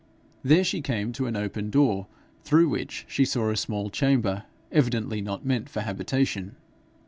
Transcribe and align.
There 0.43 0.63
she 0.63 0.81
came 0.81 1.11
to 1.11 1.27
an 1.27 1.35
open 1.35 1.69
door, 1.69 2.07
through 2.43 2.69
which 2.69 3.05
she 3.07 3.23
saw 3.23 3.51
a 3.51 3.55
small 3.55 3.91
chamber, 3.91 4.45
evidently 4.71 5.21
not 5.21 5.45
meant 5.45 5.69
for 5.69 5.81
habitation. 5.81 6.55